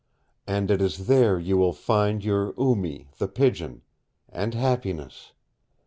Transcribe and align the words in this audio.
And 0.47 0.71
it 0.71 0.81
is 0.81 1.05
there 1.05 1.37
you 1.39 1.57
will 1.57 1.73
find 1.73 2.23
your 2.25 2.55
Oo 2.59 2.75
Mee 2.75 3.09
the 3.19 3.27
Pigeon 3.27 3.83
and 4.29 4.55
happiness. 4.55 5.33